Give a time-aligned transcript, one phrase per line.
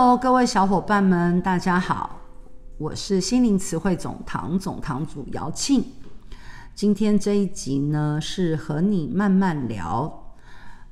[0.00, 2.20] Hello，各位小伙伴们，大家好，
[2.76, 5.84] 我是心灵词汇总堂总堂主姚庆。
[6.72, 10.36] 今天这一集呢，是和你慢慢聊。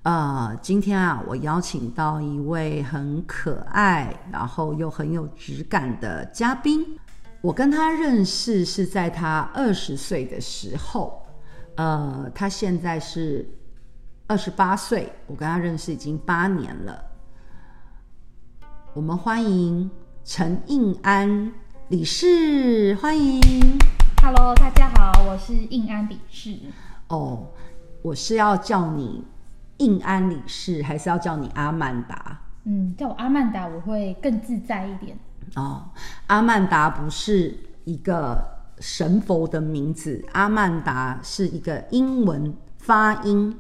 [0.03, 6.85] 呃，今天啊，我邀请到一位很可爱，然后又很有质感的嘉宾。
[7.41, 11.25] 我跟他认识是在他二十岁的时候，
[11.77, 13.49] 呃，他现在是
[14.27, 17.01] 二十八岁，我跟他认识已经八年了。
[18.97, 19.91] 我们欢迎
[20.25, 21.53] 陈映安
[21.89, 23.79] 理事，欢迎。
[24.23, 26.57] Hello，大家好，我是映安理事。
[27.09, 27.47] 哦，
[28.01, 29.23] 我是要叫你
[29.77, 32.41] 映安理事，还是要叫你阿曼达？
[32.65, 35.19] 嗯，叫我阿曼达，我会更自在一点。
[35.57, 35.85] 哦，
[36.29, 38.43] 阿曼达不是一个
[38.79, 43.55] 神佛的名字，阿曼达是一个英文发音。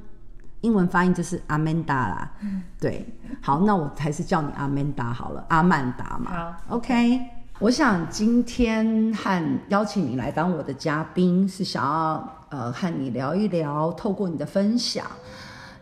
[0.66, 3.06] 英文发音就是阿曼达啦，嗯，对，
[3.40, 6.32] 好，那我还是叫你阿曼达好了，阿曼达嘛。
[6.32, 7.20] 好，OK。
[7.60, 15.06] 我想今天和邀请你来当我的嘉宾，是想要呃和你聊一聊，透过你的分享，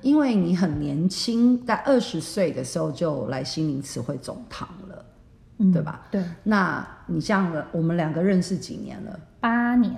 [0.03, 5.05] 因为你很年轻，在二十岁的时候就来心灵词汇总堂了，
[5.61, 6.03] 嗯，对吧？
[6.11, 6.23] 对。
[6.43, 9.19] 那你像我们两个认识几年了？
[9.41, 9.95] 八年。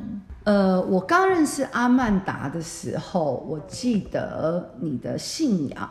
[0.46, 5.90] 呃，我刚认识阿曼达的时候，我记得你的信仰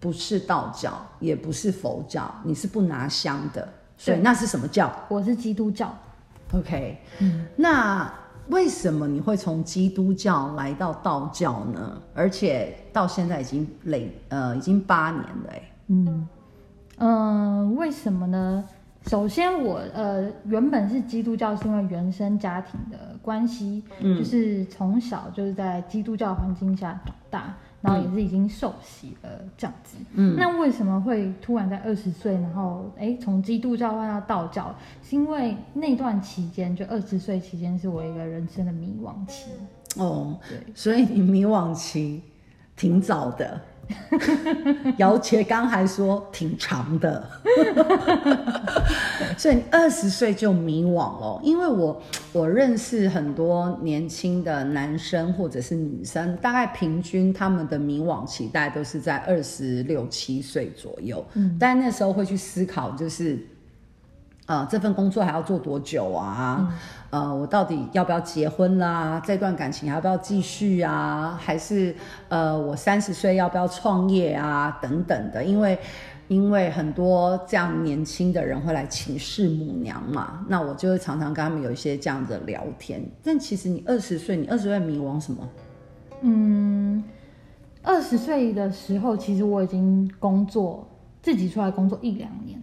[0.00, 4.92] 不是道教，也不是佛教，你是不拿香的，所以那是什么教？
[5.08, 5.96] 我是基督教。
[6.54, 8.12] OK，嗯，那
[8.48, 12.02] 为什么你会从基督教来到道教呢？
[12.14, 16.28] 而且到现在已经累，呃，已经八年了，哎，嗯，
[16.96, 18.64] 嗯、呃，为什么呢？
[19.06, 29.96] 首先我，我呃原本是基督教，是因为原生家庭的关系，嗯，就是从小就是在基督教环境下长大，然后也是已经受洗了这样子。
[30.14, 34.74] 嗯，那为什么会突然在二十岁，然后哎从基督教换到道教？
[35.02, 39.50] 是因为那段期间，就二十岁期间，是我一个人生的迷惘期。
[39.96, 42.22] 哦，对，所以你迷惘期
[42.76, 43.58] 挺早的。
[44.98, 47.28] 姚杰刚还说挺长的，
[49.36, 51.40] 所以你二十岁就迷惘了。
[51.42, 61.24] 因为我我认识很多年轻的男生或者是女生，大概平均他们的迷惘期大概都是在二十六七岁左右。
[61.34, 63.38] 嗯，但那时候会去思考，就是。
[64.48, 66.74] 呃，这份工作还要做多久啊？
[67.10, 69.20] 嗯、呃，我到底要不要结婚啦？
[69.22, 71.38] 这段感情还要不要继续啊？
[71.38, 71.94] 还是
[72.30, 74.78] 呃，我三十岁要不要创业啊？
[74.80, 75.78] 等等的，因为
[76.28, 83.02] 因为很多这样年轻的人会来请示母娘嘛，那我就会常常跟他们有一些这样的聊天。
[83.22, 85.46] 但其实你二十岁，你二十岁迷惘什么？
[86.22, 87.04] 嗯，
[87.82, 90.88] 二十岁的时候，其实我已经工作，
[91.20, 92.57] 自己出来工作一两年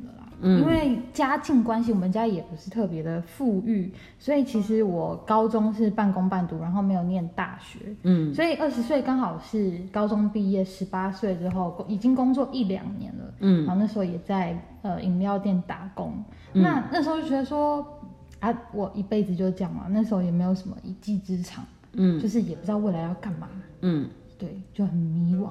[0.47, 0.59] 了。
[0.59, 7.79] 因为家境关系，我们家也不是特别的富裕，所以其实我高中是半工半读，然后没有念大学。
[8.03, 13.33] 嗯，所以二十岁刚好是高中毕业，十八岁之后已经工作一两年了。
[13.39, 16.13] 嗯，然后那时候也在呃饮料店打工。
[16.53, 17.85] 嗯，那那时候就觉得说
[18.39, 21.63] 啊，我一辈子就这样嘛，那时候也没有什么一技之长。
[21.93, 23.47] 嗯，就是也不知道未来要干嘛。
[23.81, 24.07] 嗯，
[24.37, 25.49] 对，就很迷惘。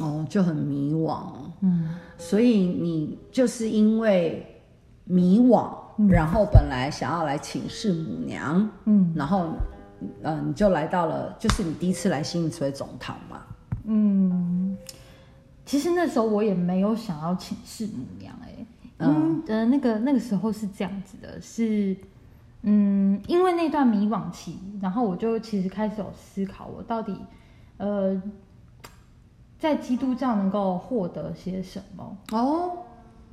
[0.00, 1.32] 哦，就很迷惘，
[1.62, 4.62] 嗯，所以你就是因为
[5.04, 9.48] 迷惘，嗯、然后本来想要来请示母娘，嗯，然后，
[10.22, 13.40] 呃，你就来到了，就是你第一次来心灵词汇总堂嘛，
[13.86, 14.76] 嗯，
[15.64, 18.66] 其实那时候我也没有想要请示母娘，哎，
[18.98, 21.96] 嗯，呃，那个那个时候是这样子的，是，
[22.60, 27.16] 嗯，因为那段迷惘期，然后我就其实开始有思考，我到底，
[27.78, 28.20] 呃。
[29.58, 32.16] 在基督教能够获得些什么？
[32.32, 32.70] 哦，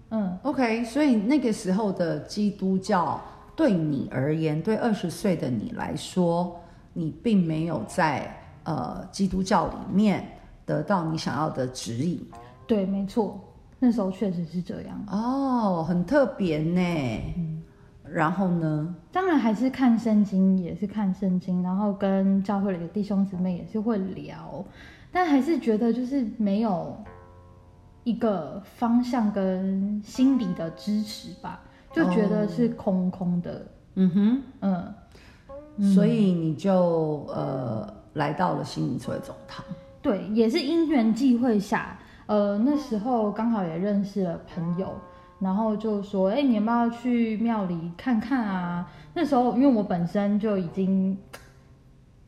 [0.09, 3.21] 嗯，OK，所以那个时候的基督教
[3.55, 6.59] 对你而言，对二十岁的你来说，
[6.93, 10.27] 你并没有在呃基督教里面
[10.65, 12.27] 得到你想要的指引。
[12.65, 13.39] 对，没错，
[13.77, 15.05] 那时候确实是这样。
[15.11, 16.81] 哦，很特别呢。
[17.37, 17.61] 嗯，
[18.03, 18.95] 然后呢？
[19.11, 24.65] 当然还是看圣经，也是看圣经，然后跟教会里的弟兄姊妹也是会聊。
[25.15, 26.93] 但还是觉得就是没有
[28.03, 31.61] 一个方向跟心理的支持吧，
[31.93, 33.51] 就觉得是空空的。
[33.51, 33.61] Oh.
[33.95, 34.41] 嗯哼，
[35.77, 39.63] 嗯，所以你就呃来到了心灵词汇总堂。
[40.01, 44.93] 对，也是因缘际会下，呃，那时候刚好也认识了朋友，
[45.39, 48.91] 然后就说，哎、欸，你要不要去庙里看看啊？
[49.13, 51.17] 那时候因为我本身就已经。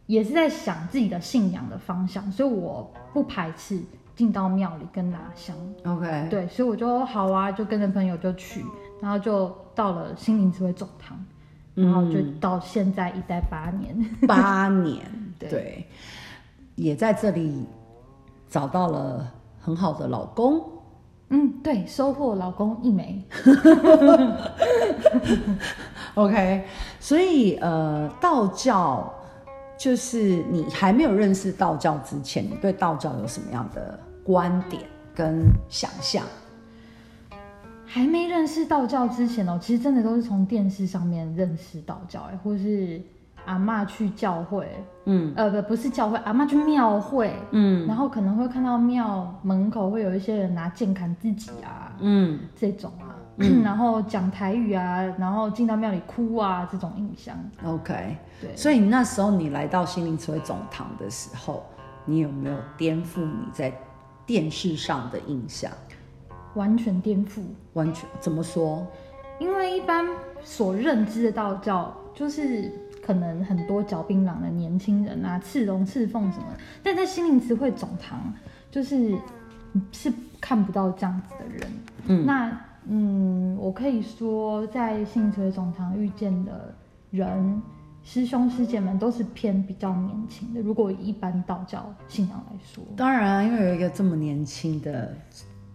[0.07, 3.79] 也是在想自己的信仰的方向，所以我不排斥
[4.15, 5.55] 进到庙里跟拿香。
[5.85, 8.65] OK，对，所以我就好啊，就跟着朋友就去，
[8.99, 11.23] 然后就到了心灵智慧总堂，
[11.75, 13.95] 然后就到现在一待八年。
[14.27, 15.05] 八年，
[15.37, 15.85] 对，对
[16.75, 17.67] 也在这里
[18.49, 20.63] 找到了很好的老公。
[21.29, 23.21] 嗯，对，收获老公一枚。
[26.15, 26.63] OK，
[27.01, 29.13] 所以呃，道教
[29.77, 34.83] 就是你还没有认识道教之前，你对道教有什么样的观点
[35.13, 36.25] 跟想象？
[37.85, 43.01] 还没认识道教之前哦，其实真的都是从电视上面认识道教，哎，或是。
[43.45, 44.67] 阿嬷去教会，
[45.05, 53.06] 嗯，呃，不，不是教会，阿嬷去庙会，嗯，然后可能会看到庙门口会有一些人拿剑砍自己啊，嗯，这种啊，
[53.37, 57.37] 嗯、 然后讲台语啊，然后进到庙里哭啊，这种印象。
[57.63, 61.65] OK，对，所以那时候你来到心灵慈惠总堂的时候，
[62.05, 63.73] 你有没有颠覆你在
[64.25, 65.71] 电视上的印象？
[66.55, 67.41] 完全颠覆，
[67.73, 68.85] 完全怎么说？
[69.39, 70.05] 因为一般
[70.43, 72.71] 所认知的道教就是。
[73.07, 76.47] 可能很多嚼槟榔的年轻人啊，刺龙刺凤什么，
[76.83, 78.19] 但在心灵词汇总堂，
[78.69, 79.17] 就是
[79.93, 80.11] 是
[80.41, 81.71] 看不到这样子的人。
[82.07, 82.51] 嗯，那
[82.89, 86.73] 嗯，我可以说，在心灵慈惠总堂遇见的
[87.11, 87.61] 人，
[88.03, 90.61] 师兄师姐们都是偏比较年轻的。
[90.61, 95.13] 如果以一般道教信仰来说，当然啊，因为有一个这么年轻的。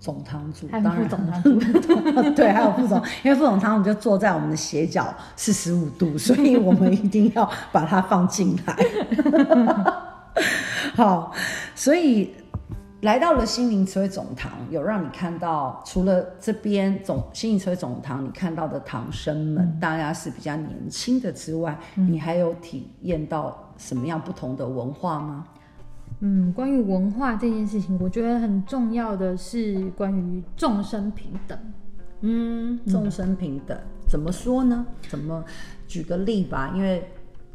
[0.03, 1.61] 总堂主，还有副总堂主，
[2.35, 8.77] 对，还有副总，因为副总堂主就坐在我们的斜角四十五度， 所以我们一定要把它放进来。
[10.97, 11.33] 好，
[11.77, 12.35] 所以
[13.03, 25.49] 来到了心灵慈惠总堂，有让你看到除了这边总心灵慈惠总堂，你看到的唐生们、嗯、大家是比较年轻的之外，嗯、你还有体验到什么样不同的文化吗？
[26.21, 31.59] 嗯，关于文化这件事情，我觉得很重要的是关于众生平等。
[32.21, 34.87] 嗯，众生平等、嗯、怎么说呢？
[35.09, 35.45] 怎么
[35.89, 36.73] 举个例吧？
[36.77, 37.05] 因为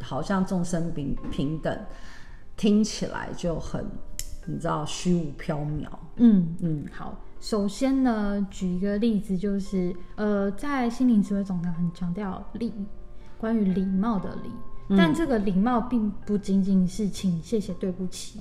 [0.01, 1.79] 好像众生平平等
[2.57, 3.85] 听起来就很，
[4.47, 5.87] 你知道虚无缥缈。
[6.15, 12.73] 嗯嗯，好，首先呢，举一个例子，就是呃，在心灵智慧总堂很强调礼，
[13.37, 14.49] 关于礼貌的礼。
[14.97, 18.39] 但这个礼貌并不仅仅是请、谢谢、对不起，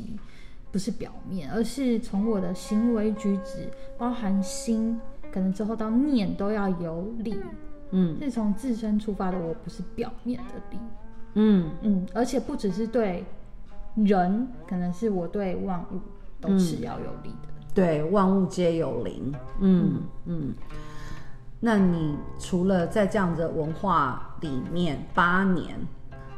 [0.71, 3.69] 不是表面，而是从我的行为举止，
[3.99, 4.97] 包含心，
[5.33, 7.35] 可能之后到念都要有礼。
[7.91, 10.79] 嗯，是从自身出发的，我不是表面的礼。
[11.35, 13.25] 嗯嗯，而且不只是对
[13.97, 16.01] 人，可能是我对万物
[16.41, 17.49] 都是要有利的。
[17.49, 19.35] 嗯、对，万物皆有灵。
[19.61, 20.55] 嗯嗯，嗯，
[21.61, 25.79] 那你除了在这样的文化里面八年，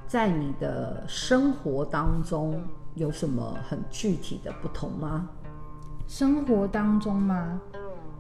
[0.07, 2.63] 在你的生活当中
[2.95, 5.29] 有什么很具体的不同吗？
[6.07, 7.61] 生活当中吗？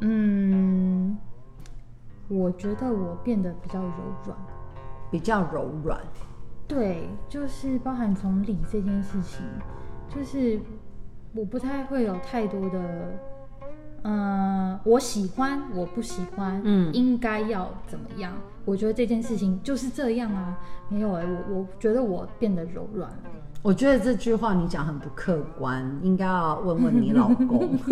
[0.01, 1.17] 嗯，
[2.29, 3.91] 我觉得我变得比较柔
[4.27, 4.37] 软，
[5.11, 5.99] 比较柔软。
[6.69, 9.41] 对，就是包含从理这件事情，
[10.15, 10.61] 就是
[11.35, 12.79] 我不太会有太多的。
[14.03, 18.33] 嗯，我喜欢，我不喜欢，嗯，应该要怎么样？
[18.65, 20.57] 我觉得这件事情就是这样啊，
[20.89, 23.17] 没有哎、欸，我我觉得我变得柔软了。
[23.61, 27.77] 我觉得这句话你讲很不客观，应该要问问你老公。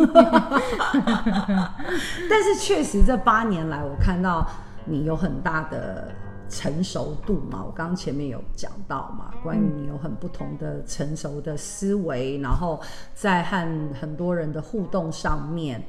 [2.31, 4.47] 但是确实这八年来，我看到
[4.85, 6.09] 你有很大的。
[6.49, 12.81] 成熟度嘛，我刚刚前面有讲到嘛，关于你有很不同的成熟的思维，然后
[13.15, 15.83] 在和很多人的互动上面，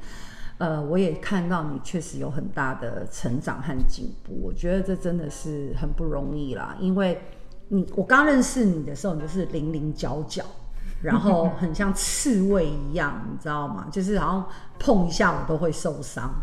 [0.58, 4.34] 呃，我也看到你确实有很大的成长和进步。
[4.42, 7.22] 我觉得这真的是很不容易啦，因为
[7.70, 10.44] 你我刚认识你的时候，你就是零零角角，
[11.04, 13.88] 然后很像刺猬一样，你知道吗？
[13.92, 14.48] 就是好像
[14.80, 16.34] 碰一下我都会受伤，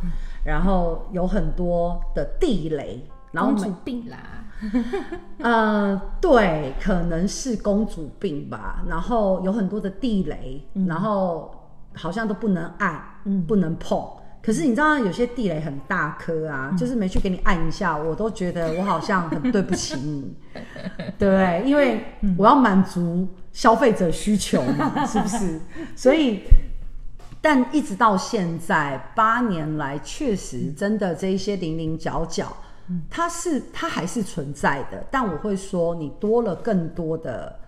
[0.44, 3.04] 然后有很多的地雷。
[3.34, 4.18] 然后公主病啦，
[5.38, 8.82] 呃，对，可能是公主病吧。
[8.88, 11.52] 然后有很多的地雷，嗯、然后
[11.94, 14.00] 好像都不能按，嗯、不能碰。
[14.40, 20.36] 可是你知道，有些地雷很大颗啊，嗯、就是没去给你按一下，我都觉得我好像很对不起你，
[21.18, 21.62] 对 不对？
[21.66, 22.04] 因为
[22.38, 25.60] 我要满足消费者需求嘛， 是不是？
[25.96, 26.42] 所以，
[27.40, 32.54] 但一直到现在八年来，确实真的这一些零零角角。
[33.08, 37.58] 它是它还是存在的，但我会说你多了更多的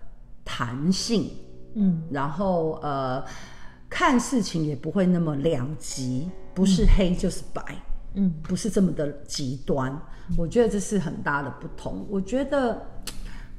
[0.45, 1.31] 弹性，
[1.75, 3.25] 嗯，然后呃
[3.89, 7.63] 看事情也不会那么两极，不是黑就是白，
[8.15, 9.91] 嗯，不是这么的极端。
[10.29, 12.07] 嗯，我觉得这是很大的不同。
[12.11, 12.85] 我觉得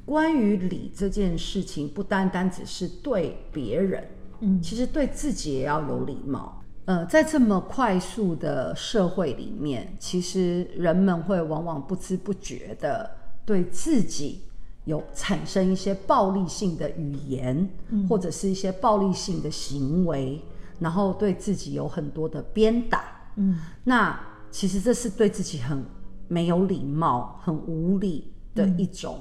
[0.04, 4.08] 关于礼这件事情，不单单只是对别人，
[4.40, 6.62] 嗯，其实对自己也要有礼貌。
[6.88, 13.10] 呃，在这么快速的社会里面，其实人们会往往不知不觉的
[13.44, 14.40] 对自己
[14.86, 20.40] 有产生一些暴力性的语言，嗯，或者是一些暴力性的行为，
[20.78, 23.04] 然后对自己有很多的鞭打。
[23.36, 24.18] 嗯，那
[24.50, 25.84] 其实这是对自己很
[26.26, 29.20] 没有礼貌、很无理的一种。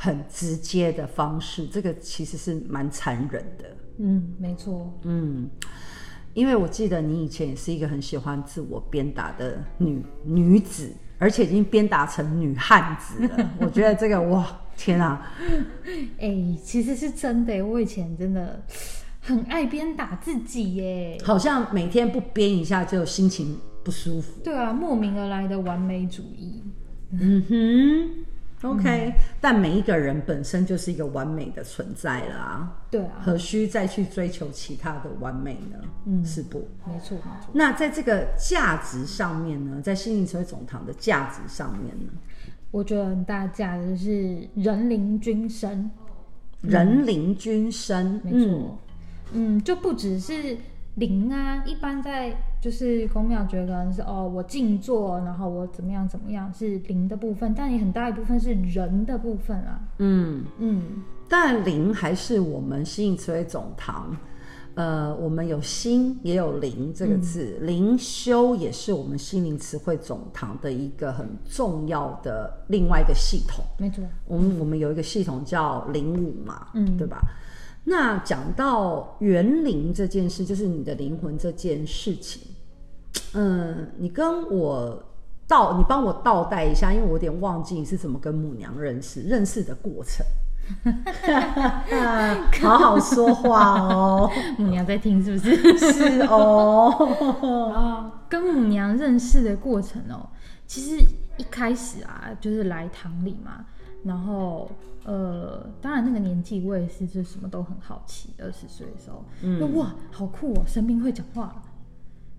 [0.00, 3.64] 很直接的方式，这个其实是蛮残忍的。
[3.98, 4.96] 嗯，没错。
[5.02, 5.50] 嗯，
[6.34, 13.50] 因为我记得你以前也是一个很喜欢自我鞭打的女女子，而且已经鞭打成女汉子了。
[13.60, 15.32] 我觉得这个哇，天啊！
[16.18, 18.62] 哎、欸，其实是真的，我以前真的
[19.20, 24.40] 很爱鞭打自己耶，好像每天不鞭一下就心情不舒服。
[24.44, 26.62] 对啊，莫名而来的完美主义。
[27.10, 28.24] 嗯哼。
[28.62, 32.76] OK，、嗯、但每一个人本身就是一个完美的存在了啊。
[32.90, 35.78] 对啊，何须再去追求其他的完美呢？
[36.06, 36.68] 嗯，是不？
[36.84, 37.50] 没错，没错。
[37.52, 42.10] 那在这个价值上面呢，在心灵词汇总堂的价值上面呢，
[42.70, 45.90] 我觉得很大价值是人灵均生。
[46.60, 48.78] 人灵均生，没错。
[49.32, 50.56] 嗯，就不只是。
[50.98, 59.80] 灵啊，一般在就是宫庙觉得是哦，我静坐，然后我怎么样怎么样是灵的部分，但也很大一部分是人的部分啊。
[59.98, 60.82] 嗯嗯，
[61.28, 64.16] 但灵还是我们心灵词汇总堂，
[64.74, 73.64] 呃，我们有心也有灵这个字，嗯、灵修也是我们心灵词汇总堂的一个很重要的另外一个系统。
[73.78, 77.20] 没错，我们我们有一个系统叫灵舞嘛，嗯，对吧？
[77.90, 82.42] 那讲到园林这件事，就是你的灵魂这件事情，
[83.32, 85.02] 嗯，你跟我
[85.48, 90.24] 倒，你帮我倒带一下，因为我有点忘记你是怎么跟母娘认识，认识的过程。
[92.60, 95.78] 好好说话哦， 母娘在听是不是？
[95.78, 97.72] 是哦。
[97.74, 100.28] 啊， 跟母娘认识的过程哦，
[100.66, 101.02] 其实
[101.38, 103.64] 一开始啊，就是来堂里嘛。
[104.04, 104.70] 然后，
[105.04, 108.30] 呃，当然那个年纪我也是，就什么都很好奇。
[108.38, 111.62] 二十岁的时候，嗯，哇，好酷哦，神明会讲话，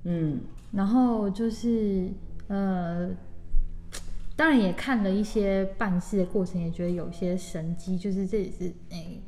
[0.03, 0.39] 嗯，
[0.71, 2.09] 然后就是，
[2.47, 3.09] 呃，
[4.35, 9.19] 当然也看了一些办事的过程，也觉得有些神迹，就是这也是，哎，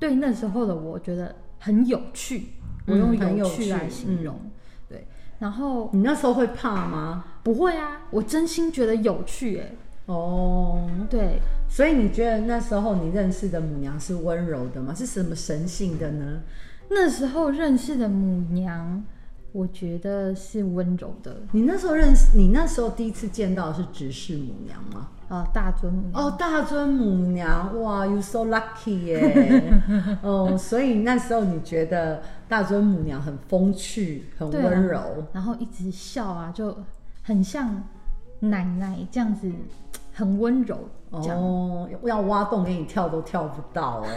[0.00, 2.48] 对那时候的我觉得很有趣，
[2.86, 4.50] 我用有趣来形容，嗯，
[4.88, 5.06] 对。
[5.38, 7.24] 然后你那时候会怕吗？
[7.42, 9.72] 不会啊，我真心觉得有趣，哎。
[10.12, 14.94] 哦，对，所以你觉得那时候你认识的母娘是温柔的吗？
[14.94, 16.40] 是什么神性的呢？
[16.90, 19.02] 那时候认识的母娘，
[19.52, 21.36] 我觉得是温柔的。
[21.52, 25.08] 你那时候认识，你那时候第一次见到的是执事母娘吗？
[25.28, 26.22] 哦，大尊母娘。
[26.22, 29.72] 哦，大尊母娘，哇，you so lucky 耶！
[30.20, 36.76] 哦，所以那时候你觉得大尊母娘很风趣，很温柔，啊，然后一直笑啊，就
[37.22, 37.82] 很像
[38.40, 39.50] 奶奶这样子。
[40.12, 40.76] 很温柔
[41.10, 44.16] 哦，要挖洞给你跳都跳不到哎。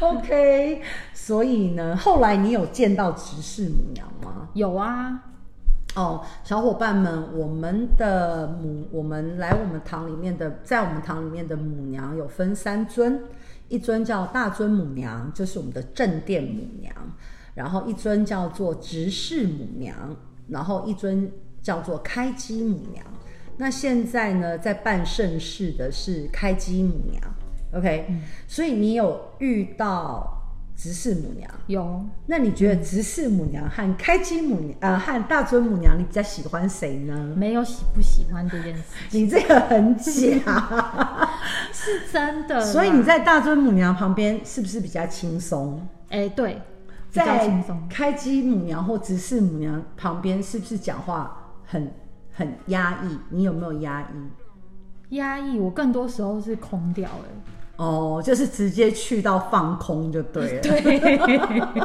[0.00, 0.82] OK，
[1.12, 4.48] 所以呢，后来你有见到执事母娘吗？
[4.54, 5.22] 有啊。
[5.96, 13.22] 哦，小伙伴们，我们的母，我们来我们堂里面的，在我们堂里面的母娘有分三尊，
[13.68, 16.94] 一尊叫大尊母娘，就是我们的正殿母娘，
[17.54, 19.94] 然后一尊叫做执事母娘，
[20.48, 21.30] 然后一尊。
[21.64, 23.04] 叫做开基母娘，
[23.56, 27.22] 那现在呢，在办盛事的是开基母娘
[27.72, 30.42] ，OK，、嗯、所以你有遇到
[30.76, 31.50] 执事母娘？
[31.68, 32.04] 有。
[32.26, 37.32] 那你觉得执事母娘和开基母娘，呃，和大尊母娘，你比较喜欢谁呢？
[37.34, 41.30] 没有喜不喜欢这件事，你这个很假，
[41.72, 42.60] 是真的。
[42.60, 45.80] 所以你在大尊母娘旁边是不是比较轻松？
[46.10, 46.60] 哎、欸，对，
[47.10, 47.48] 在
[47.88, 51.40] 开基母娘或执事母娘旁边是不是讲话？
[51.74, 51.92] 很
[52.32, 55.16] 很压抑，你有没有压抑？
[55.16, 57.52] 压抑，我更多时候是空掉哎。
[57.78, 60.62] 哦，就是直接去到放空就对了。
[60.62, 61.82] 对。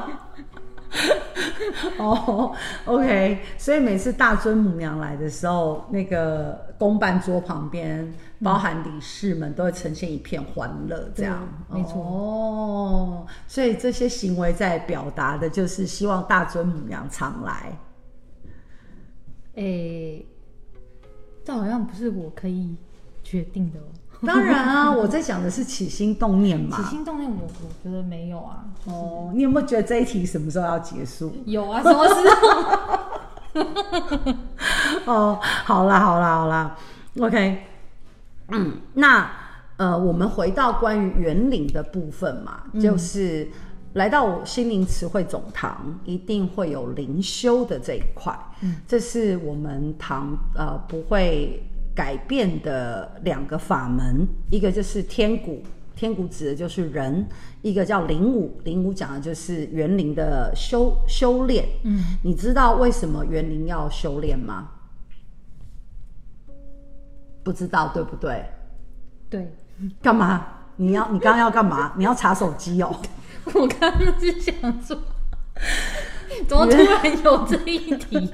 [1.97, 2.51] 哦
[2.85, 8.11] ，OK，所以每次大尊母娘来的时候，那个公办桌旁边，
[8.43, 11.39] 包含理事们都会呈现一片欢乐，这样。
[11.69, 12.01] 没错。
[12.01, 17.77] 哦，所以这些行为在表达的就是希望大尊母娘常来。
[19.59, 20.25] 诶、欸，
[21.43, 22.75] 这好像不是我可以
[23.23, 23.83] 决定的哦。
[24.25, 26.77] 当然啊，我在讲的是起心动念嘛。
[26.77, 28.65] 起心动念我，我我觉得没有啊。
[28.85, 31.31] 哦，你有没有觉得这一题什么时候要结束？
[31.45, 32.15] 有啊，什么时
[33.55, 34.33] 候？
[35.13, 36.77] 哦，好啦，好啦，好啦。
[37.19, 37.63] OK，
[38.49, 39.29] 嗯，那
[39.77, 43.47] 呃，我们回到关于圆领的部分嘛，嗯、就是
[43.93, 48.37] 来到心灵词汇总堂，一定会有灵修的这一块。
[48.61, 51.61] 嗯，这是我们堂呃不会
[51.95, 55.63] 改变的两个法门，一个就是天鼓，
[55.95, 57.25] 天鼓指的就是人；
[57.61, 61.65] 一个叫灵武，灵武讲的就是园灵的修修炼。
[61.83, 64.69] 嗯，你知道为什么园灵要修炼吗？
[67.43, 68.45] 不知道对不对？
[69.29, 69.51] 对。
[70.01, 70.45] 干嘛？
[70.81, 71.91] 你要你刚刚要干嘛？
[71.97, 72.95] 你要查手机哦。
[73.53, 74.97] 我刚刚是想说，
[76.47, 78.31] 怎么突然有这一题？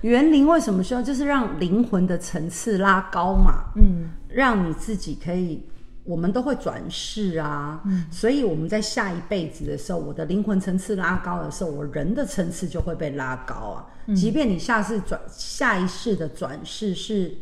[0.00, 1.00] 园 林为什么需要？
[1.00, 3.66] 就是让灵魂的层次拉高嘛。
[3.76, 5.64] 嗯，让你自己可以，
[6.02, 7.80] 我们都会转世啊。
[7.84, 13.86] 嗯，所以我们在下一辈子的时候，我的灵魂层次拉高的时候，我人的层次就会被拉高啊。
[14.06, 17.32] 嗯，即便你下次转下一世的转世是。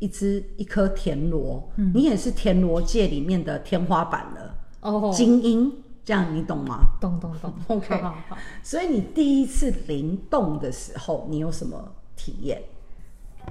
[0.00, 5.72] 一只一颗田螺，嗯、你也是田螺界里面的天花板了哦，精英，
[6.04, 6.80] 这样你懂吗？
[7.00, 8.38] 懂懂懂， OK，好，好，好。
[8.62, 12.60] 所以你第一次灵动的时候，你有什么体验？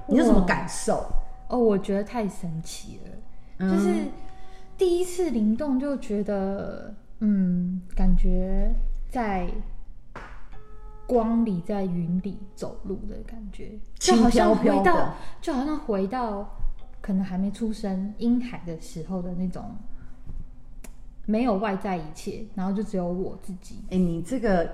[0.06, 1.06] 你有什么感受？
[1.48, 3.10] 哦，我觉得太神奇了，
[3.58, 3.94] 嗯、就是
[4.76, 8.74] 第一次灵动就觉得，嗯，感觉
[9.08, 9.48] 在。
[11.10, 16.48] 光里在云里走路的感觉，就好像回到，就好像回到
[17.00, 19.74] 可能还没出生婴孩的时候的那种，
[21.26, 23.74] 没有外在一切，然后就只有我自己。
[23.86, 24.70] 哎、欸，你这个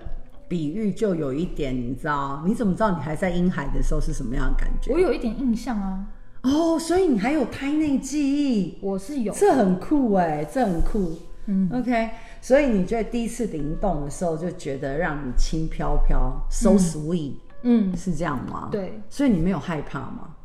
[0.46, 2.42] 比喻就有一点，你知道？
[2.46, 4.92] 你怎么知道你还在婴孩的时候是什么样的感觉？
[4.92, 6.06] 我有一点印象啊。
[6.42, 8.76] 哦，所以你还有胎内记忆？
[8.82, 11.16] 我是有，这很酷哎，这很酷。
[11.46, 12.10] 嗯，OK。
[12.40, 18.68] 所以你觉得第一次灵动的时候就觉得让你轻飘飘，so sweet，嗯，是这样吗？
[18.70, 20.36] 对，所以你没有害怕吗？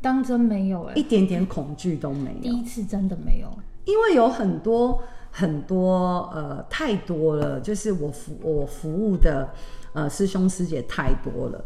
[0.00, 2.40] 当真没有哎，一点点恐惧都没有。
[2.42, 3.48] 第一次真的没有，
[3.84, 9.48] 因为有很多很多呃太多了，就是我服我服务的
[9.92, 11.64] 呃师兄师姐太多了，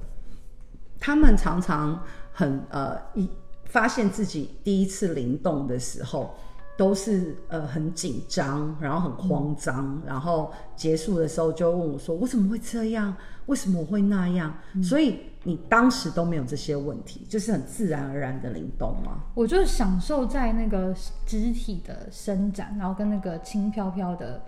[1.00, 2.02] 他们常常
[2.32, 3.28] 很呃一
[3.64, 6.34] 发现自己第一次灵动的时候。
[6.78, 13.12] 都是呃很紧张，然后很慌张，嗯、然后结束的时候就问我说：“我怎么会这样？
[13.46, 19.24] 为什么我会那样？”嗯、所以你当时都没有这些问题，就是很自然而然的灵动吗？
[19.34, 20.94] 我就享受在那个
[21.26, 24.40] 肢体的伸展，然后跟那个轻飘飘的、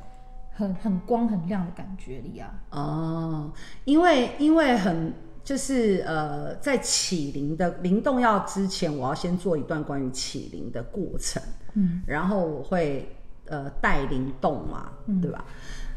[0.52, 2.62] 很很光很亮的感觉里啊。
[2.70, 3.52] 哦，
[3.84, 5.12] 因为因为很
[5.50, 11.42] 就是呃，在起灵的灵动要之前，我要先做一段关于起灵的过程。
[11.74, 15.44] 嗯，然后我会呃带灵动嘛，嗯、对吧？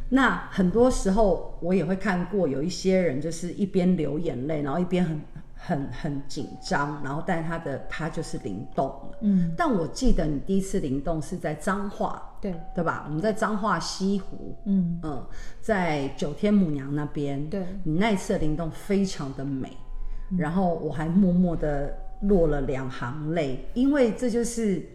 [0.09, 5.21] 那很多时候我也会看过有一些人就是一边流眼泪，然后一边很
[5.65, 9.17] 很很紧张，然后但是他的他就是灵动了。
[9.21, 13.05] 嗯，但我记得你第一次灵动是在彰化，对对吧？
[13.07, 15.25] 我们在彰化西湖，嗯嗯，
[15.61, 19.69] 在九天母娘那边，对，你那一次的灵动非常的美，
[20.31, 24.85] 嗯、然后我还默默的落了两行泪，因为这就是。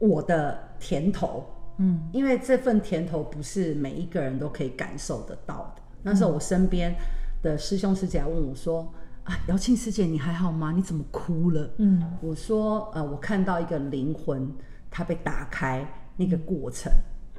[0.00, 1.46] 我的甜头，
[1.78, 5.82] 嗯，因为这份甜头不是每一个人都可以感受得到的。
[6.02, 6.92] 那时候我身边
[7.40, 8.92] 的师兄师姐问我说
[9.24, 10.72] ：“啊，瑶沁师姐，你还好吗？
[10.72, 14.50] 你怎么哭了？”嗯，我说：“呃，我看到一个灵魂，
[14.90, 16.92] 它被打开那个过程，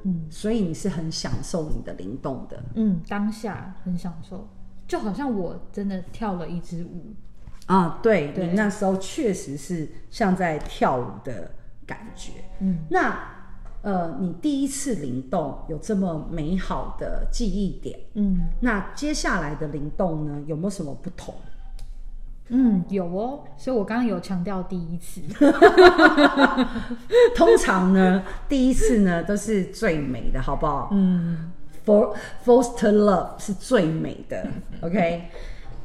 [0.04, 4.48] 嗯，所以你是很享受你的灵动的，嗯，当下很享受，
[4.86, 7.14] 就好像我真的跳了一支舞。
[7.66, 8.46] 啊，对，对。
[8.46, 11.50] 你那时候确实是像在跳舞的。”
[11.86, 13.16] 感觉，嗯，那
[13.82, 21.32] 呃，你第一次灵动有这么美好的记忆点，嗯，那接下来的灵动呢，有没有什么不同？
[22.48, 25.20] 嗯，有哦，所以我刚刚有强调第一次，
[27.34, 30.90] 通常呢，第一次呢都是最美的，好不好？
[30.92, 31.50] 嗯
[31.84, 34.46] ，for foster love 是最美的，
[34.82, 35.22] OK？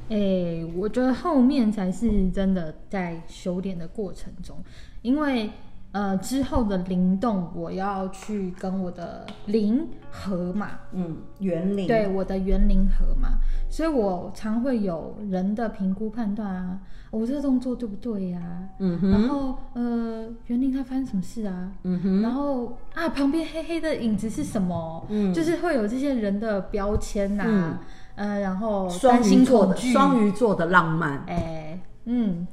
[0.09, 4.57] 哎、欸，我觉得后面才是真的在修炼的过程中，
[5.01, 5.49] 因为。
[5.91, 18.41] 呃，之后的灵动，我要去跟我的灵合嘛，嗯，园灵，对，我的园灵合嘛，所以我常会有人的评估判断啊，我这个动作对不对呀？
[18.79, 21.71] 嗯哼，然后呃，园灵它发生什么事啊？
[21.83, 25.05] 嗯哼，然后啊，旁边黑黑的影子是什么？
[25.09, 27.77] 嗯，就是会有这些人的标签呐，嗯，
[28.15, 32.47] 呃，然后双鱼座的双鱼座的浪漫，哎，嗯，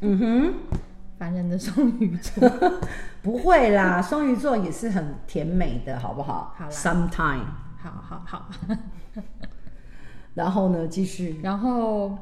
[0.00, 0.54] 嗯哼。
[1.20, 2.50] 凡人的双鱼座
[3.20, 6.54] 不会啦，双鱼座也是很甜美的，好不好？
[6.56, 7.44] 好啦，sometime，
[7.76, 8.48] 好好好。
[10.32, 11.38] 然后呢，继续。
[11.42, 12.16] 然后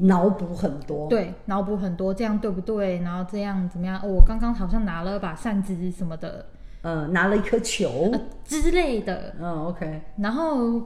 [0.00, 3.00] 脑补很多，对，脑补很多，这样对不对？
[3.00, 3.98] 然后这样怎么样？
[4.02, 6.44] 哦，我刚刚好像拿了把扇子什么的，
[6.82, 10.02] 呃，拿了一颗球、呃、之类的，嗯，OK。
[10.18, 10.82] 然后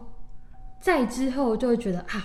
[0.78, 2.24] 再之后就会觉得啊，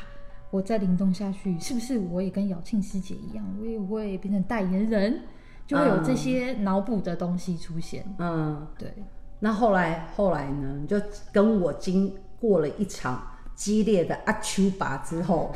[0.53, 5.21] 我再灵动下去，是不是我也跟姚庆师姐一样，我也会变成代言人？
[5.65, 8.05] 就会有这些脑补的东西出现。
[8.19, 8.93] 嗯，对。
[9.39, 10.77] 那后来后来呢？
[10.79, 15.51] 你就跟我经过了一场激烈的阿丘拔之后，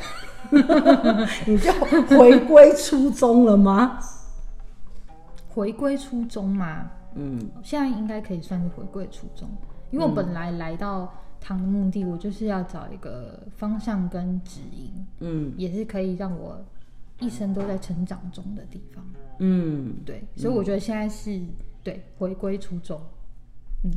[1.46, 1.72] 你就
[2.18, 4.00] 回归初衷了吗？
[5.48, 9.48] 回归初衷嘛，嗯，现在应该可以算是回归初衷。
[9.92, 16.64] 因为我本来来到唐的目的，我就是要找一个方向跟指引，嗯，也是可以让我
[17.20, 19.04] 一生都在成长中的地方。
[19.38, 21.48] 嗯，对，所以我觉得现在是、嗯、
[21.82, 23.00] 对回归初衷。
[23.84, 23.90] 嗯，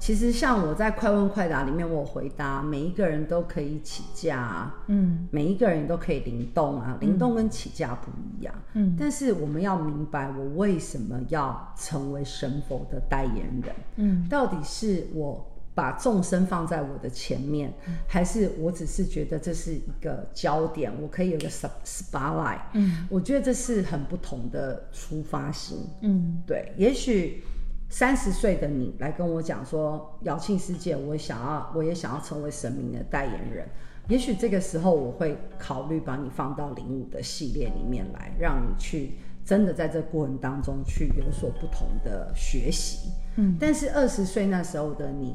[0.00, 13.74] 其实像我在快问快答里面，我回答每一个人都可以起价啊，嗯，每一个人都可以灵动啊，灵动跟起价不一样，嗯，但是我们要明白，我为什么要成为神佛的代言人？
[13.96, 22.60] 嗯，到底是我把众生放在我的前面，嗯、还是我只是觉得这是一个焦点，我可以有个 spotlight？
[22.74, 25.78] 嗯，我觉得这是很不同的出发心。
[26.02, 27.42] 嗯，对，也许
[27.88, 33.66] 三十岁的你来跟我讲说，瑶庆师姐，我想要，我也想要成为神明的代言人。
[34.08, 43.08] 也许这个时候我会考虑把你放到零五的系列里面来，让你去真的在这过程当中去有所不同的学习。
[43.36, 45.34] 嗯，但是二十岁那时候的你。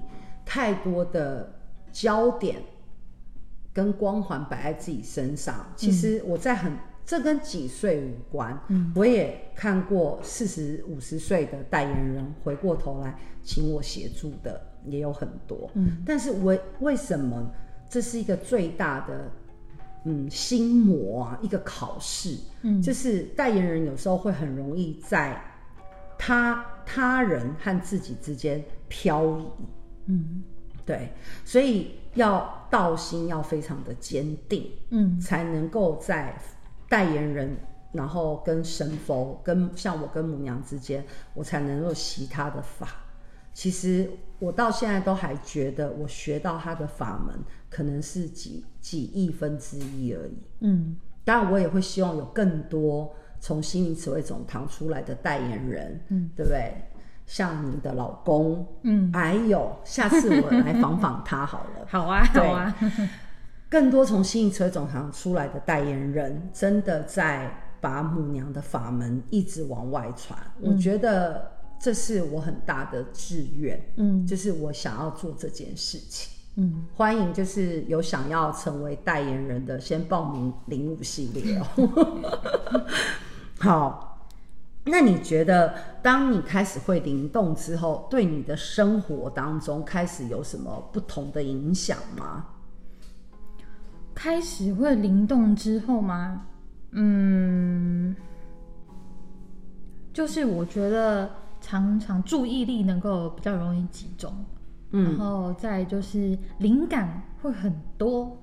[0.50, 1.54] 太多的
[1.92, 2.56] 焦点
[3.74, 6.72] 跟光环摆在自己身上，其实我在很
[7.06, 8.58] 这跟几岁无关。
[8.70, 15.70] 嗯，我也看过四十五十岁的代言人回过头来请我协助的也有很多。
[15.74, 17.52] 嗯，但是为为什么
[17.90, 19.30] 这是一个最大的
[20.06, 21.40] 嗯心魔啊？
[21.42, 25.42] 一个考试，嗯，就是代言人有时候会很容易在
[26.18, 29.46] 他他人和自己之间漂移。
[30.08, 30.44] 嗯，
[30.86, 31.10] 对，
[31.46, 36.36] 所以要道心要非常的坚定，嗯，才能够在
[36.90, 37.56] 代言人，
[37.92, 42.88] 然后跟神佛，跟像我跟母娘之间，我才能够习他的法。
[43.54, 47.36] 其实我到现在都还觉得，我学到他的法门，
[47.70, 50.38] 可能是几几亿分之一而已。
[50.60, 56.72] 嗯，当然我也会希望有更多从心灵慈惠总堂出来的代言人，嗯，对不对？
[57.28, 61.86] 像你的老公，嗯，还有下次我来访访他好了。
[61.92, 62.74] 好啊，好啊。
[63.70, 70.40] 更多从心灵慈惠总行出来的代言人，真的在把母娘的法门一直往外传。
[70.62, 76.34] 嗯，我觉得这是我很大的志愿，嗯，就是我想要做这件事情。
[76.56, 82.86] 嗯，欢迎就是有想要成为代言人的，先报名零五系列哦。
[83.60, 84.07] 好。
[84.88, 92.46] 那你觉得，当你开始会灵动之后，对你的生活当中开始有什么不同的影响吗？
[94.16, 96.48] 开始会灵动之后吗？
[96.92, 98.16] 嗯，
[100.12, 101.30] 就是我觉得
[101.62, 104.34] 常常注意力能够比较容易集中，
[104.92, 108.36] 嗯，然后再就是灵感会很多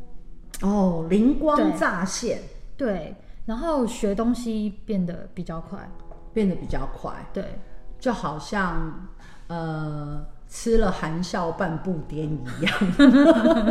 [0.63, 2.39] 哦，灵光乍现，
[2.77, 5.91] 对，对，然后学东西变得比较快。
[6.35, 7.59] 变得比较快，对，
[7.99, 9.09] 就好像
[9.47, 12.75] 呃吃了含笑半步癫一样，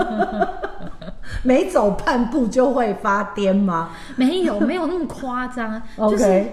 [1.44, 3.92] 每走半步就会发癫吗？
[4.16, 6.46] 没有，没有那么夸张， 就是、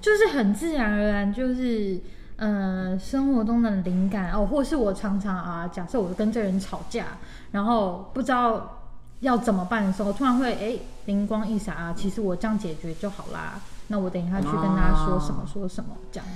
[0.00, 2.00] 就是很自然而然，就是
[2.36, 7.04] 呃生活中的灵感哦，或是我常常啊，假设我跟这人吵架，
[7.50, 8.78] 然后不知道
[9.20, 13.54] 要怎么办的时候，突然会哎灵光一闪啊，其实我这样解决就好啦。
[13.88, 16.26] 那我等一下去跟他说什么说什么，这样。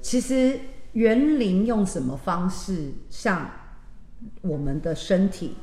[0.00, 0.58] 其实
[0.92, 3.48] 园林用什么方式向
[4.40, 5.56] 我们的身体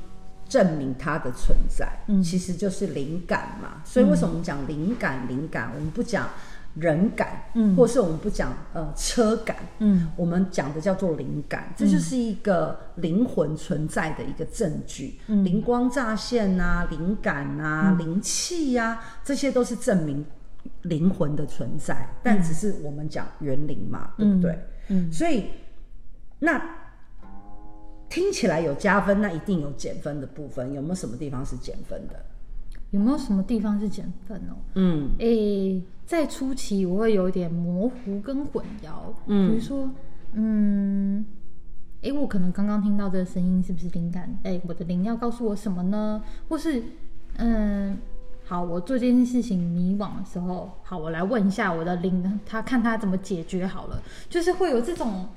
[0.48, 3.82] 证明它的存在，嗯，其实就是灵感嘛。
[3.86, 5.28] 所以为什么我们讲灵感？
[5.28, 6.28] 灵感，我们不讲
[6.76, 15.20] 人感，嗯，或是我们不讲呃车感，嗯，我们讲的叫做灵感，这就是一个灵魂存在的一个证据。
[15.28, 20.26] 嗯，灵光乍现啊，灵感啊，灵气呀，这些都是证明。
[20.84, 24.66] 灵魂的存在，但只是我们讲园林嘛，嗯，对不对？
[24.90, 25.46] 嗯，所以
[26.40, 26.60] 那
[28.10, 30.74] 听起来有加分，那一定有减分的部分。
[30.74, 32.16] 有没有什么地方是减分的？
[32.92, 34.56] 有没有什么地方是减分哦？
[34.76, 39.88] 嗯，诶、欸，在初期我会有点模糊跟混淆，嗯，比如说，
[40.34, 41.24] 嗯，
[42.02, 44.40] 诶、欸，我可能刚刚听到这个声音是不是灵感？
[44.44, 46.24] 诶、欸，我的灵要告诉我什么呢？
[46.48, 46.82] 或是，
[47.38, 47.98] 嗯。
[48.50, 55.30] 好，我做这件事情迷惘的时候，好，我来问一下我的灵，他看他怎么解决好了，就是会有这种。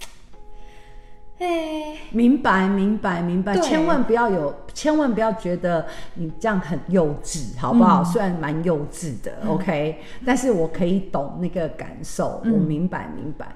[2.11, 8.01] 明白，明白，明白，千万不要有，千万不要觉得你这样很幼稚，好不好？
[8.01, 13.55] 嗯、虽然蛮幼稚的、嗯、，OK，但是我可以懂那个感受，嗯、我明白，明白。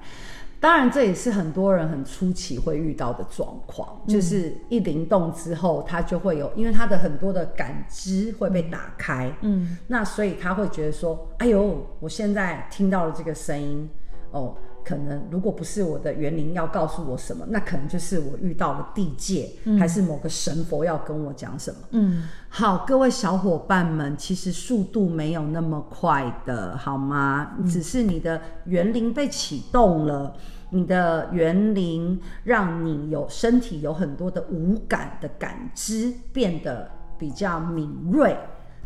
[0.59, 13.89] 当然，这也是很多人很初期会遇到的状况，嗯、就是一灵动之后，他就会有，因为他的很多的感知会被打开，嗯，那所以他会觉得说，哎呦，我现在听到了这个声音，
[14.31, 14.55] 哦。
[14.87, 21.77] 可能如果不是我的园林要告诉我什么，那可能就是我遇到了地界，嗯、还是某个神佛要跟我讲什么。
[21.91, 27.55] 嗯，好，各位小伙伴们，其实速度没有那么快的，好吗？
[27.59, 30.33] 嗯、只是你的园林被启动了，
[30.69, 38.37] 你的园林让你有身体有很多的五感的感知变得比较敏锐。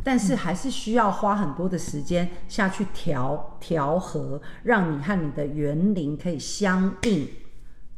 [0.03, 7.27] 但是还是需要花很多的时间下去调调和，让你和你的元灵可以相应。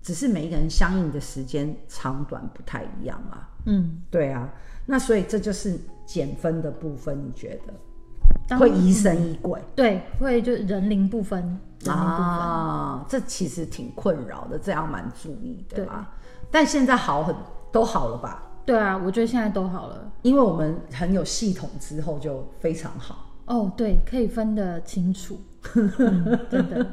[0.02, 3.50] 只是每一个人相应的时间长短不太一样啊。
[3.66, 4.50] 嗯，对啊。
[4.86, 9.62] 那所以这就是减分的部分，你觉得会疑神疑鬼？
[9.74, 16.12] 对，会就人灵不分，人灵不分啊，这其实挺困扰的，这样蛮注意的吧？
[16.52, 17.34] 但现在好很
[17.72, 18.44] 都好了吧？
[18.66, 23.30] 对啊，我觉得现在都好了，因为我们很有系统，之后就非常好。
[23.46, 25.38] 哦，对，可以分得清楚，
[25.76, 26.86] 嗯、真的。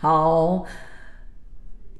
[0.00, 0.64] 好，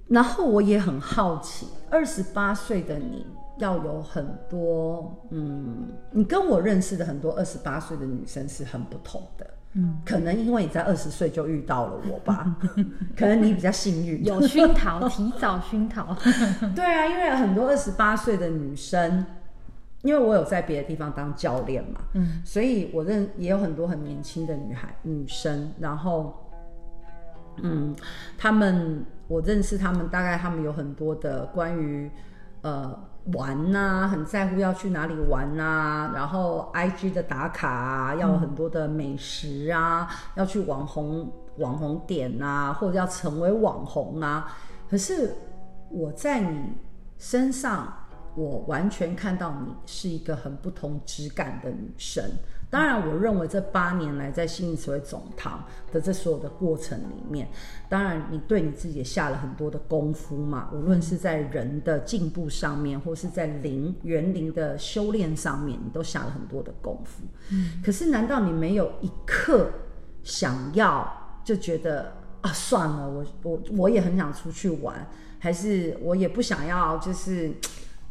[0.08, 3.24] 然后我也很好奇，二十八岁的你
[3.58, 9.46] 要有很多，嗯，你跟我认识的很多二十八岁的女生是很不同的。
[9.78, 12.56] 嗯，可能因为你在二十岁就遇到了我吧，
[13.14, 16.16] 可能你比较幸运，有熏陶，提早熏陶。
[16.74, 19.26] 对啊，因为很多二十八岁的女生，
[20.00, 26.34] 因为我有在别的地方当教练嘛，嗯，所以我认也有很多很年轻的女孩女生，然后，
[27.62, 27.94] 嗯，
[28.38, 32.10] 他们我认识他们，大概他们有很多的关于
[32.62, 32.98] 呃。
[33.32, 44.56] 玩呐、啊，很在乎要去哪里玩呐、啊，然后 IG 的打卡啊，要很多的美食啊，要去网红网红点啊，或者要成为网红啊。
[44.88, 45.34] 可是
[45.90, 46.72] 我在你
[47.18, 47.92] 身上，
[48.36, 52.22] 我完全看到你是一个很不同质感的女生。
[52.68, 57.48] 当然，我认为这八年来在心灵词汇总堂的这所有的过程里面，
[57.88, 60.68] 当然你对你自己也下了很多的功夫嘛。
[60.74, 67.22] 无论是在人的进步上面，或是在灵元灵的修炼上面，你都下了很多的功夫。
[67.50, 67.80] 嗯。
[67.84, 69.70] 可是，难道你没有一刻
[70.24, 77.52] 想要就觉得啊，算了，我我我也很想出去玩，还是我也不想要，就是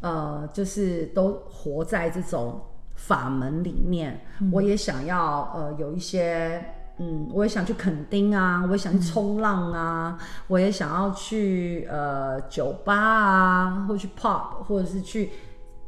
[0.00, 2.58] 呃，就是都活在这种。
[2.96, 6.64] 法门里面，嗯、我也想要呃有一些
[6.98, 15.30] 嗯，我也想去垦丁啊，我也想去冲浪啊，嗯、我也想要去呃酒吧啊，或去 pop，或者是去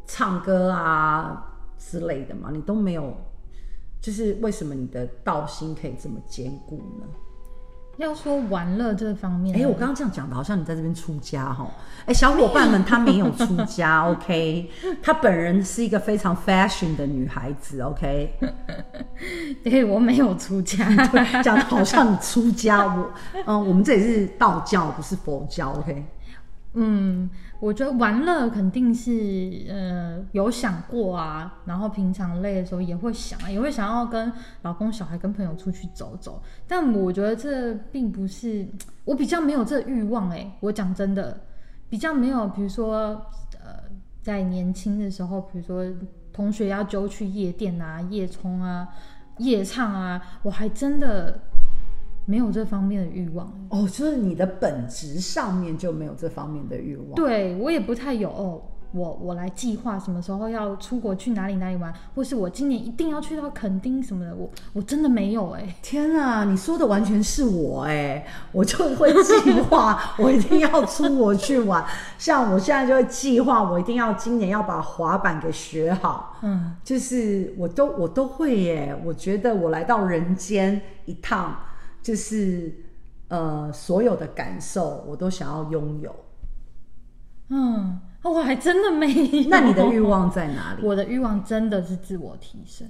[0.06, 3.16] 唱歌啊之类的嘛，你都没有，
[4.00, 7.06] 就是为什么你的道心可以这么坚固呢？
[7.98, 11.68] 要说玩乐这方面，哎，我刚刚这样讲的，好像你在这边出家哈。
[12.06, 14.70] 哎，小伙伴们，她没有出家 OK，
[15.02, 18.32] 她本人是一个非常 fashion 的女孩子，OK。
[19.64, 20.88] 对，我没有出家，
[21.42, 22.86] 讲的好像你出家。
[22.86, 23.10] 我，
[23.46, 26.04] 嗯，我们这里是道教，不是佛教，OK。
[26.74, 27.28] 嗯，
[27.60, 36.40] 我觉得玩乐肯定是呃有想过啊，然后平常累的时候也会想啊，也会想要跟老公、小孩、跟朋友出去走走。
[36.66, 38.66] 但我觉得这并不是
[39.04, 41.40] 我比较没有这欲望哎，我讲真的
[41.88, 43.26] 比较没有，比如说
[43.62, 43.82] 呃
[44.22, 45.84] 在年轻的时候，比如说
[46.32, 48.88] 同学要揪去夜店啊、夜冲啊、
[49.38, 51.40] 夜唱啊，我还真的。
[52.28, 57.14] 没有这方面的欲望哦，就是你的本质上面就没有这方面的欲望。
[57.14, 58.60] 对，我也不太有哦，
[58.92, 65.74] 我我来计划什么时候要出国去哪里哪里玩，或是我今年一定要去到垦丁什么的，我我真的没有哎。
[65.80, 71.82] 天啊，你说的完全是我哎，我就会计划 我一定要出国去玩，
[72.18, 81.56] 像我现在就会计划我一定要今年要把滑板给学好，嗯，就是我都我都会耶，我觉得我来到人间一趟。
[82.02, 82.72] 就是
[83.28, 86.14] 呃，所有的感受我都想要拥有。
[87.50, 89.48] 嗯，我还真的没有。
[89.48, 90.84] 那你的欲望在哪里？
[90.84, 92.86] 我的欲望真的是自我提升。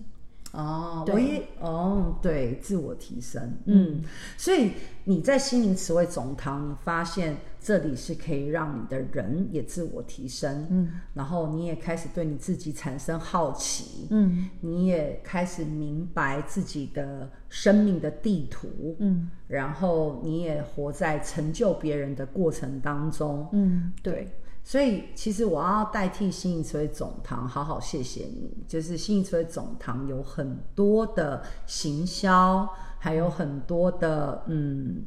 [0.52, 1.14] 哦，对。
[1.14, 4.02] 我也哦，对，自我提升，嗯，
[4.36, 4.72] 所以
[5.04, 24.28] 你在心灵词汇总堂，你发现这里是可以让你的人也自我提升，嗯，然后你也开始对你自己产生好奇，嗯，你也开始明白自己的生命的地图，嗯，然后你也活在成就别人的过程当中，嗯，对。
[24.68, 28.54] 所以，其实我要代替心灵词汇总堂，好好谢谢你。
[28.68, 35.04] 就是心灵词汇总堂有很多的行销，还有很多的嗯，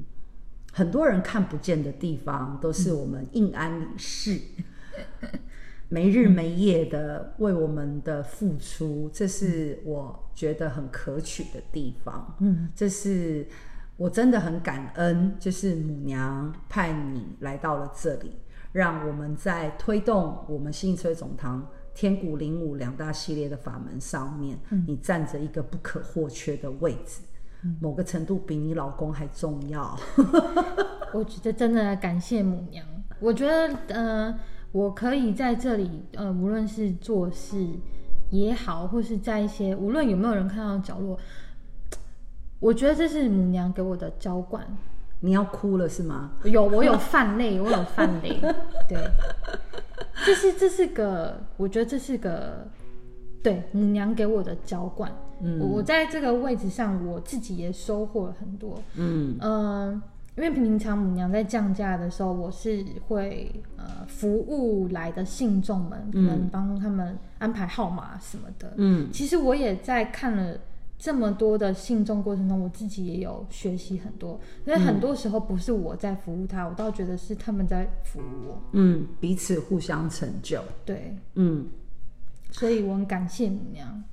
[0.73, 4.41] 很多人看不见的地方，都是我们印安理事
[5.89, 12.35] 没日没夜的为我们的付出，这是我觉得很可取的地方。
[12.39, 13.47] 嗯，这是
[13.95, 18.31] 我真的很感恩，就是母娘派你来到了这里。
[18.71, 27.21] 让我们在推动我们心灵词汇总堂天鼓灵武两大系列的法门上面，嗯、你站着一个不可或缺的位置，
[27.63, 29.97] 嗯、某个程度比你老公还重要。
[31.13, 32.85] 我觉得真的感谢母娘。
[33.19, 34.39] 我觉得，呃，
[34.71, 37.67] 我可以在这里，呃，无论是做事
[38.29, 41.19] 也好，或是在一些无论有没有人看到的角落，
[42.59, 44.65] 我觉得这是母娘给我的浇灌。
[45.23, 46.31] 你要哭了是吗？
[46.43, 48.41] 有，我有泛泪， 我有泛泪。
[48.89, 48.97] 对，
[50.25, 52.67] 这是这是个，我觉得这是个，
[53.43, 55.11] 对母娘给我的浇灌。
[55.39, 58.81] 嗯，我在这个位置上，我自己也收获了很多。
[58.95, 60.01] 嗯嗯、呃，
[60.37, 68.73] 因为平常母娘在降价的时候，我是会呃服务来的信众们，可能帮他们安排号码什么的。
[68.77, 70.57] 嗯，其实我也在看了。
[71.01, 74.39] 这么多的信众过程中，我自己也有学习很多。
[74.67, 78.61] 因为很多时候不是我在服务他，嗯、我倒觉得是他们在服务我。
[78.73, 80.61] 嗯，彼此互相成就。
[80.85, 81.67] 对，嗯，
[82.51, 84.03] 所以我很感谢母娘。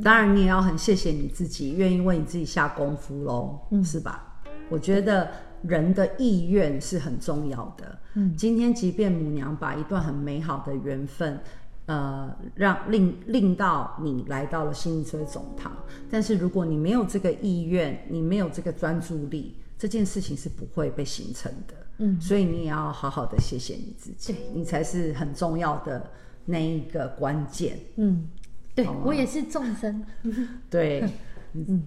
[0.00, 4.40] 当然，你也要很谢谢你自己，愿意为你自己下功夫喽，嗯、是吧？
[4.68, 5.28] 我觉得
[5.62, 7.98] 人的意愿是很重要的。
[8.14, 11.40] 嗯，今天即便母娘把一段很美好的缘分。
[11.86, 15.72] 呃，让令令到你来到了心灵词汇总堂，
[16.10, 21.74] 但是如果你没有这个意愿，你没有这个专注力，这件事情是不会被形成的。
[21.98, 26.10] 嗯，所以你也要好好的谢谢你自己，你才是很重要的
[26.44, 27.78] 那一个关键。
[27.96, 28.28] 嗯，
[28.74, 30.04] 对我也是众生。
[30.68, 31.08] 对，
[31.54, 31.82] 嗯。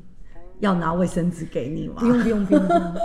[0.59, 1.95] 要拿卫生纸给你吗？
[1.99, 2.95] 不用不用不用。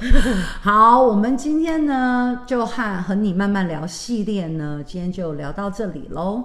[0.62, 6.44] 好，我们今天呢，就和和你慢慢聊系列呢，今天就聊到这里喽。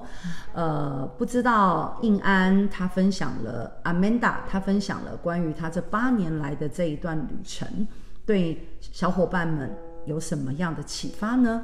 [0.54, 7.88] 呃，不知道印安他分享了，Amanda 他分享了关于他这八年来的这一段旅程，
[8.26, 9.72] 对小伙伴们
[10.06, 11.62] 有什么样的启发呢？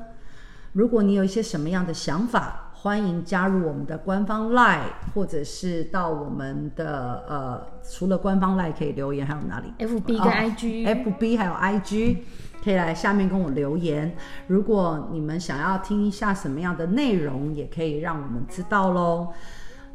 [0.73, 12.17] 如果你有一些什么样的想法，欢迎加入我们的官方 LINE，或者是到我们的呃，除了官方 LINE 可以留言，还有哪里？FB 跟 IG，FB 还有 IG，
[12.63, 14.15] 可以来下面跟我留言。
[14.47, 19.27] 如果你们想要听一下什么样的内容，也可以让我们知道喽。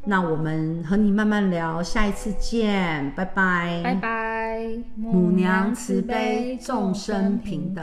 [0.05, 4.69] 那我们和你慢慢聊，下一次见，拜拜，拜拜。
[4.95, 7.83] 母娘慈悲，众生平等。